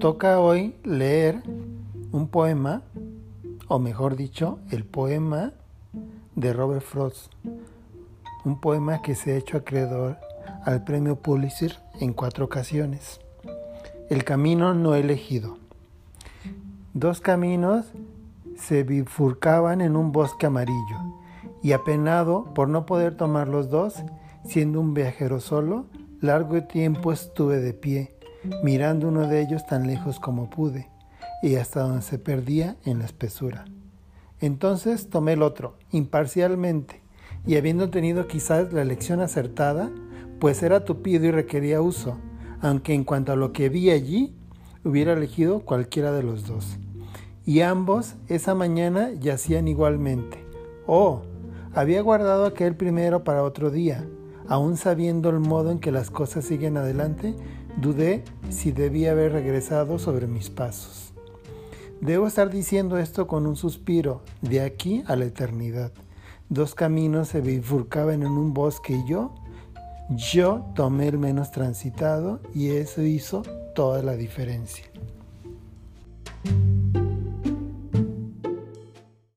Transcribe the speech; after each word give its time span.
Toca 0.00 0.40
hoy 0.40 0.74
leer 0.82 1.42
un 2.10 2.28
poema, 2.28 2.80
o 3.68 3.78
mejor 3.78 4.16
dicho, 4.16 4.58
el 4.70 4.86
poema 4.86 5.52
de 6.34 6.54
Robert 6.54 6.80
Frost, 6.80 7.30
un 8.46 8.62
poema 8.62 9.02
que 9.02 9.14
se 9.14 9.32
ha 9.32 9.36
hecho 9.36 9.58
acreedor 9.58 10.16
al 10.64 10.84
premio 10.84 11.16
Pulitzer 11.16 11.76
en 12.00 12.14
cuatro 12.14 12.46
ocasiones. 12.46 13.20
El 14.08 14.24
camino 14.24 14.72
no 14.72 14.94
elegido. 14.94 15.58
Dos 16.94 17.20
caminos 17.20 17.84
se 18.56 18.84
bifurcaban 18.84 19.82
en 19.82 19.96
un 19.96 20.12
bosque 20.12 20.46
amarillo, 20.46 20.96
y 21.62 21.72
apenado 21.72 22.54
por 22.54 22.70
no 22.70 22.86
poder 22.86 23.18
tomar 23.18 23.48
los 23.48 23.68
dos, 23.68 23.96
siendo 24.46 24.80
un 24.80 24.94
viajero 24.94 25.40
solo, 25.40 25.84
largo 26.22 26.64
tiempo 26.64 27.12
estuve 27.12 27.58
de 27.58 27.74
pie, 27.74 28.14
mirando 28.62 29.08
uno 29.08 29.26
de 29.26 29.40
ellos 29.40 29.66
tan 29.66 29.86
lejos 29.86 30.20
como 30.20 30.50
pude, 30.50 30.88
y 31.42 31.56
hasta 31.56 31.80
donde 31.80 32.02
se 32.02 32.18
perdía 32.18 32.76
en 32.84 32.98
la 32.98 33.04
espesura. 33.04 33.64
Entonces 34.40 35.10
tomé 35.10 35.34
el 35.34 35.42
otro, 35.42 35.76
imparcialmente, 35.90 37.02
y 37.46 37.56
habiendo 37.56 37.90
tenido 37.90 38.26
quizás 38.26 38.72
la 38.72 38.82
elección 38.82 39.20
acertada, 39.20 39.90
pues 40.38 40.62
era 40.62 40.84
tupido 40.84 41.26
y 41.26 41.30
requería 41.30 41.80
uso, 41.80 42.18
aunque 42.60 42.94
en 42.94 43.04
cuanto 43.04 43.32
a 43.32 43.36
lo 43.36 43.52
que 43.52 43.68
vi 43.68 43.90
allí, 43.90 44.34
hubiera 44.84 45.12
elegido 45.12 45.60
cualquiera 45.60 46.12
de 46.12 46.22
los 46.22 46.46
dos 46.46 46.78
y 47.50 47.62
ambos 47.62 48.14
esa 48.28 48.54
mañana 48.54 49.10
yacían 49.18 49.66
igualmente. 49.66 50.44
Oh, 50.86 51.22
había 51.74 52.00
guardado 52.02 52.44
aquel 52.44 52.76
primero 52.76 53.24
para 53.24 53.42
otro 53.42 53.70
día. 53.70 54.06
Aún 54.50 54.76
sabiendo 54.76 55.30
el 55.30 55.38
modo 55.38 55.70
en 55.70 55.78
que 55.78 55.92
las 55.92 56.10
cosas 56.10 56.44
siguen 56.44 56.76
adelante, 56.76 57.36
dudé 57.76 58.24
si 58.48 58.72
debía 58.72 59.12
haber 59.12 59.30
regresado 59.30 60.00
sobre 60.00 60.26
mis 60.26 60.50
pasos. 60.50 61.12
Debo 62.00 62.26
estar 62.26 62.50
diciendo 62.50 62.98
esto 62.98 63.28
con 63.28 63.46
un 63.46 63.54
suspiro, 63.54 64.22
de 64.42 64.62
aquí 64.62 65.04
a 65.06 65.14
la 65.14 65.26
eternidad. 65.26 65.92
Dos 66.48 66.74
caminos 66.74 67.28
se 67.28 67.40
bifurcaban 67.40 68.24
en 68.24 68.32
un 68.32 68.52
bosque 68.52 68.94
y 68.94 69.08
yo, 69.08 69.36
yo 70.10 70.66
tomé 70.74 71.06
el 71.06 71.18
menos 71.18 71.52
transitado 71.52 72.40
y 72.52 72.70
eso 72.70 73.02
hizo 73.02 73.42
toda 73.76 74.02
la 74.02 74.16
diferencia. 74.16 74.89